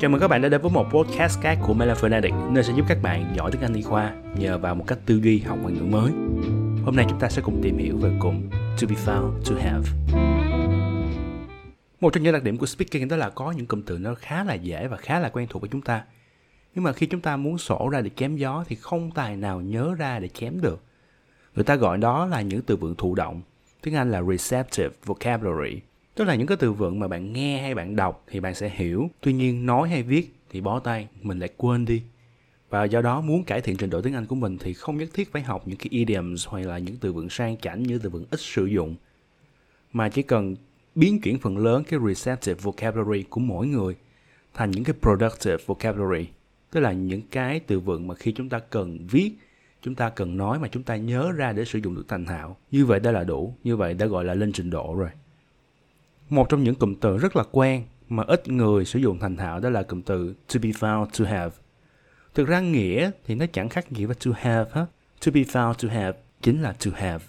Chào 0.00 0.10
mừng 0.10 0.20
các 0.20 0.28
bạn 0.28 0.42
đã 0.42 0.48
đến 0.48 0.60
với 0.60 0.70
một 0.70 0.86
podcast 0.92 1.40
khác 1.40 1.58
của 1.66 1.74
Mela 1.74 1.94
Fanatic, 1.94 2.52
nơi 2.52 2.64
sẽ 2.64 2.72
giúp 2.76 2.84
các 2.88 2.98
bạn 3.02 3.32
giỏi 3.36 3.50
tiếng 3.52 3.62
Anh 3.62 3.74
y 3.74 3.82
khoa 3.82 4.14
nhờ 4.36 4.58
vào 4.58 4.74
một 4.74 4.84
cách 4.86 4.98
tư 5.06 5.20
duy 5.22 5.38
học 5.38 5.58
ngoại 5.62 5.74
ngữ 5.74 5.82
mới. 5.82 6.12
Hôm 6.84 6.96
nay 6.96 7.06
chúng 7.08 7.18
ta 7.20 7.28
sẽ 7.28 7.42
cùng 7.42 7.60
tìm 7.62 7.78
hiểu 7.78 7.96
về 7.96 8.10
cụm 8.20 8.50
to 8.50 8.86
be 8.88 8.94
found 9.06 9.32
to 9.48 9.62
have. 9.62 9.88
Một 12.00 12.12
trong 12.12 12.22
những 12.22 12.32
đặc 12.32 12.42
điểm 12.42 12.58
của 12.58 12.66
speaking 12.66 13.08
đó 13.08 13.16
là 13.16 13.30
có 13.30 13.52
những 13.52 13.66
cụm 13.66 13.82
từ 13.82 13.98
nó 13.98 14.14
khá 14.14 14.44
là 14.44 14.54
dễ 14.54 14.86
và 14.88 14.96
khá 14.96 15.20
là 15.20 15.28
quen 15.28 15.46
thuộc 15.50 15.62
với 15.62 15.68
chúng 15.72 15.82
ta. 15.82 16.04
Nhưng 16.74 16.84
mà 16.84 16.92
khi 16.92 17.06
chúng 17.06 17.20
ta 17.20 17.36
muốn 17.36 17.58
sổ 17.58 17.88
ra 17.88 18.00
để 18.00 18.10
chém 18.16 18.36
gió 18.36 18.64
thì 18.68 18.76
không 18.76 19.10
tài 19.10 19.36
nào 19.36 19.60
nhớ 19.60 19.94
ra 19.98 20.18
để 20.18 20.28
chém 20.28 20.60
được. 20.60 20.82
Người 21.54 21.64
ta 21.64 21.74
gọi 21.74 21.98
đó 21.98 22.26
là 22.26 22.40
những 22.40 22.62
từ 22.62 22.76
vựng 22.76 22.94
thụ 22.98 23.14
động. 23.14 23.42
Tiếng 23.82 23.94
Anh 23.94 24.10
là 24.10 24.22
receptive 24.22 24.94
vocabulary 25.04 25.80
Tức 26.18 26.24
là 26.24 26.34
những 26.34 26.46
cái 26.46 26.56
từ 26.56 26.72
vựng 26.72 27.00
mà 27.00 27.08
bạn 27.08 27.32
nghe 27.32 27.62
hay 27.62 27.74
bạn 27.74 27.96
đọc 27.96 28.24
thì 28.26 28.40
bạn 28.40 28.54
sẽ 28.54 28.70
hiểu. 28.74 29.10
Tuy 29.20 29.32
nhiên 29.32 29.66
nói 29.66 29.88
hay 29.88 30.02
viết 30.02 30.34
thì 30.50 30.60
bó 30.60 30.80
tay, 30.80 31.08
mình 31.22 31.38
lại 31.38 31.48
quên 31.56 31.84
đi. 31.84 32.02
Và 32.70 32.84
do 32.84 33.02
đó 33.02 33.20
muốn 33.20 33.44
cải 33.44 33.60
thiện 33.60 33.76
trình 33.76 33.90
độ 33.90 34.02
tiếng 34.02 34.14
Anh 34.14 34.26
của 34.26 34.34
mình 34.34 34.58
thì 34.60 34.74
không 34.74 34.98
nhất 34.98 35.08
thiết 35.14 35.32
phải 35.32 35.42
học 35.42 35.62
những 35.68 35.78
cái 35.78 35.88
idioms 35.90 36.48
hoặc 36.48 36.66
là 36.66 36.78
những 36.78 36.96
từ 36.96 37.12
vựng 37.12 37.28
sang 37.30 37.56
chảnh, 37.56 37.82
như 37.82 37.98
từ 37.98 38.10
vựng 38.10 38.24
ít 38.30 38.40
sử 38.40 38.66
dụng. 38.66 38.96
Mà 39.92 40.08
chỉ 40.08 40.22
cần 40.22 40.56
biến 40.94 41.20
chuyển 41.20 41.38
phần 41.38 41.58
lớn 41.58 41.82
cái 41.88 42.00
receptive 42.06 42.60
vocabulary 42.62 43.22
của 43.22 43.40
mỗi 43.40 43.66
người 43.66 43.96
thành 44.54 44.70
những 44.70 44.84
cái 44.84 44.94
productive 45.00 45.56
vocabulary. 45.66 46.26
Tức 46.70 46.80
là 46.80 46.92
những 46.92 47.22
cái 47.30 47.60
từ 47.60 47.80
vựng 47.80 48.08
mà 48.08 48.14
khi 48.14 48.32
chúng 48.32 48.48
ta 48.48 48.58
cần 48.58 49.06
viết, 49.10 49.32
chúng 49.82 49.94
ta 49.94 50.10
cần 50.10 50.36
nói 50.36 50.58
mà 50.58 50.68
chúng 50.68 50.82
ta 50.82 50.96
nhớ 50.96 51.32
ra 51.32 51.52
để 51.52 51.64
sử 51.64 51.78
dụng 51.78 51.94
được 51.94 52.08
thành 52.08 52.24
thạo. 52.24 52.56
Như 52.70 52.86
vậy 52.86 53.00
đã 53.00 53.12
là 53.12 53.24
đủ, 53.24 53.54
như 53.64 53.76
vậy 53.76 53.94
đã 53.94 54.06
gọi 54.06 54.24
là 54.24 54.34
lên 54.34 54.52
trình 54.52 54.70
độ 54.70 54.94
rồi. 54.98 55.10
Một 56.30 56.48
trong 56.48 56.62
những 56.62 56.74
cụm 56.74 56.94
từ 56.94 57.18
rất 57.18 57.36
là 57.36 57.44
quen 57.52 57.84
mà 58.08 58.24
ít 58.26 58.48
người 58.48 58.84
sử 58.84 58.98
dụng 58.98 59.18
thành 59.18 59.36
thạo 59.36 59.60
đó 59.60 59.68
là 59.70 59.82
cụm 59.82 60.02
từ 60.02 60.34
to 60.54 60.60
be 60.62 60.68
found 60.68 61.06
to 61.18 61.30
have. 61.30 61.56
Thực 62.34 62.48
ra 62.48 62.60
nghĩa 62.60 63.10
thì 63.26 63.34
nó 63.34 63.46
chẳng 63.52 63.68
khác 63.68 63.90
gì 63.90 64.04
với 64.04 64.16
to 64.24 64.30
have 64.34 64.70
hết. 64.72 64.86
To 65.26 65.32
be 65.34 65.40
found 65.40 65.74
to 65.74 65.94
have 65.94 66.18
chính 66.42 66.62
là 66.62 66.72
to 66.72 66.90
have. 66.94 67.24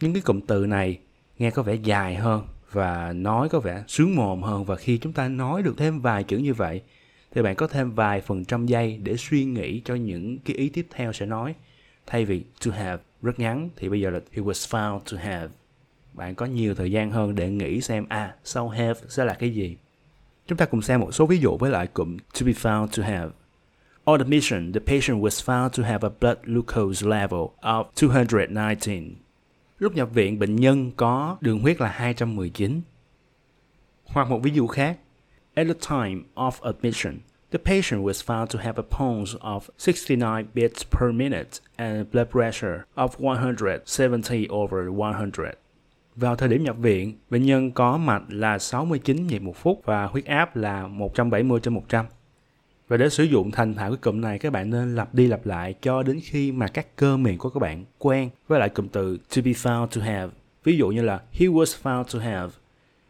Những 0.00 0.12
cái 0.12 0.22
cụm 0.22 0.40
từ 0.40 0.66
này 0.66 0.98
nghe 1.38 1.50
có 1.50 1.62
vẻ 1.62 1.74
dài 1.74 2.14
hơn 2.14 2.46
và 2.72 3.12
nói 3.12 3.48
có 3.48 3.60
vẻ 3.60 3.84
sướng 3.88 4.16
mồm 4.16 4.42
hơn 4.42 4.64
và 4.64 4.76
khi 4.76 4.98
chúng 4.98 5.12
ta 5.12 5.28
nói 5.28 5.62
được 5.62 5.74
thêm 5.76 6.00
vài 6.00 6.24
chữ 6.24 6.38
như 6.38 6.54
vậy 6.54 6.82
thì 7.30 7.42
bạn 7.42 7.56
có 7.56 7.66
thêm 7.66 7.90
vài 7.90 8.20
phần 8.20 8.44
trăm 8.44 8.66
giây 8.66 9.00
để 9.02 9.16
suy 9.16 9.44
nghĩ 9.44 9.82
cho 9.84 9.94
những 9.94 10.38
cái 10.38 10.56
ý 10.56 10.68
tiếp 10.68 10.86
theo 10.90 11.12
sẽ 11.12 11.26
nói. 11.26 11.54
Thay 12.06 12.24
vì 12.24 12.44
to 12.64 12.72
have 12.72 13.02
rất 13.22 13.40
ngắn 13.40 13.68
thì 13.76 13.88
bây 13.88 14.00
giờ 14.00 14.10
là 14.10 14.20
it 14.30 14.44
was 14.44 14.52
found 14.70 14.98
to 15.12 15.22
have 15.22 15.48
bạn 16.18 16.34
có 16.34 16.46
nhiều 16.46 16.74
thời 16.74 16.92
gian 16.92 17.10
hơn 17.10 17.34
để 17.34 17.50
nghĩ 17.50 17.80
xem 17.80 18.06
à 18.08 18.34
sau 18.44 18.68
have 18.68 19.00
sẽ 19.08 19.24
là 19.24 19.34
cái 19.34 19.50
gì. 19.50 19.76
Chúng 20.46 20.58
ta 20.58 20.64
cùng 20.64 20.82
xem 20.82 21.00
một 21.00 21.12
số 21.12 21.26
ví 21.26 21.38
dụ 21.38 21.56
với 21.56 21.70
lại 21.70 21.86
cụm 21.86 22.16
to 22.16 22.46
be 22.46 22.52
found 22.52 22.86
to 22.96 23.02
have. 23.02 23.30
On 24.04 24.20
admission, 24.20 24.72
the 24.72 24.80
patient 24.80 25.22
was 25.22 25.44
found 25.44 25.68
to 25.68 25.82
have 25.82 26.08
a 26.08 26.12
blood 26.20 26.36
glucose 26.44 27.06
level 27.06 27.46
of 27.60 27.84
219. 27.96 29.14
Lúc 29.78 29.94
nhập 29.94 30.14
viện, 30.14 30.38
bệnh 30.38 30.56
nhân 30.56 30.90
có 30.96 31.36
đường 31.40 31.58
huyết 31.58 31.80
là 31.80 31.88
219. 31.88 32.80
Hoặc 34.04 34.30
một 34.30 34.40
ví 34.42 34.50
dụ 34.50 34.66
khác. 34.66 34.98
At 35.54 35.66
the 35.66 35.74
time 35.74 36.22
of 36.34 36.50
admission, 36.62 37.14
the 37.50 37.58
patient 37.58 38.02
was 38.02 38.22
found 38.24 38.46
to 38.46 38.58
have 38.58 38.76
a 38.76 38.98
pulse 38.98 39.38
of 39.40 39.60
69 39.78 40.46
beats 40.54 40.84
per 40.90 41.12
minute 41.12 41.60
and 41.76 42.06
blood 42.12 42.28
pressure 42.30 42.84
of 42.94 43.10
170 43.18 44.46
over 44.48 44.90
100. 44.90 45.54
Vào 46.20 46.36
thời 46.36 46.48
điểm 46.48 46.64
nhập 46.64 46.76
viện, 46.78 47.18
bệnh 47.30 47.42
nhân 47.42 47.70
có 47.70 47.96
mạch 47.96 48.22
là 48.28 48.58
69 48.58 49.26
nhịp 49.26 49.42
một 49.42 49.56
phút 49.56 49.82
và 49.84 50.06
huyết 50.06 50.24
áp 50.24 50.56
là 50.56 50.86
170 50.86 51.60
trên 51.60 51.74
100. 51.74 52.06
Và 52.88 52.96
để 52.96 53.08
sử 53.08 53.24
dụng 53.24 53.50
thành 53.50 53.74
thạo 53.74 53.90
cái 53.90 53.96
cụm 53.96 54.20
này, 54.20 54.38
các 54.38 54.52
bạn 54.52 54.70
nên 54.70 54.94
lặp 54.94 55.14
đi 55.14 55.26
lặp 55.26 55.46
lại 55.46 55.74
cho 55.82 56.02
đến 56.02 56.20
khi 56.22 56.52
mà 56.52 56.68
các 56.68 56.96
cơ 56.96 57.16
miệng 57.16 57.38
của 57.38 57.50
các 57.50 57.60
bạn 57.60 57.84
quen 57.98 58.30
với 58.48 58.60
lại 58.60 58.68
cụm 58.68 58.88
từ 58.88 59.18
to 59.36 59.42
be 59.44 59.50
found 59.50 59.86
to 59.86 60.02
have. 60.02 60.32
Ví 60.64 60.76
dụ 60.76 60.88
như 60.88 61.02
là 61.02 61.20
he 61.32 61.46
was 61.46 61.82
found 61.82 62.04
to 62.04 62.18
have 62.18 62.52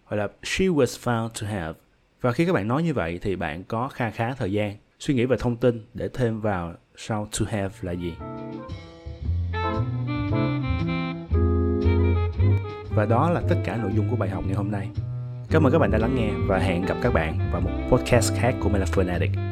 hoặc 0.04 0.16
là 0.16 0.28
she 0.42 0.66
was 0.66 1.02
found 1.04 1.28
to 1.40 1.46
have. 1.46 1.78
Và 2.20 2.32
khi 2.32 2.46
các 2.46 2.52
bạn 2.52 2.68
nói 2.68 2.82
như 2.82 2.94
vậy 2.94 3.18
thì 3.22 3.36
bạn 3.36 3.64
có 3.64 3.88
kha 3.88 4.10
khá 4.10 4.34
thời 4.34 4.52
gian 4.52 4.76
suy 4.98 5.14
nghĩ 5.14 5.24
về 5.24 5.36
thông 5.40 5.56
tin 5.56 5.86
để 5.94 6.08
thêm 6.14 6.40
vào 6.40 6.74
sau 6.96 7.28
to 7.38 7.46
have 7.50 7.74
là 7.82 7.92
gì. 7.92 8.12
Và 12.98 13.06
đó 13.06 13.30
là 13.30 13.42
tất 13.48 13.56
cả 13.64 13.76
nội 13.76 13.90
dung 13.96 14.06
của 14.10 14.16
bài 14.16 14.28
học 14.28 14.44
ngày 14.46 14.54
hôm 14.54 14.70
nay. 14.70 14.88
Cảm 15.50 15.66
ơn 15.66 15.72
các 15.72 15.78
bạn 15.78 15.90
đã 15.90 15.98
lắng 15.98 16.14
nghe 16.16 16.30
và 16.46 16.58
hẹn 16.58 16.84
gặp 16.86 16.96
các 17.02 17.12
bạn 17.12 17.38
vào 17.52 17.60
một 17.60 17.70
podcast 17.90 18.34
khác 18.34 18.54
của 18.62 18.68
Mela 18.68 18.86
Fanatic. 18.86 19.47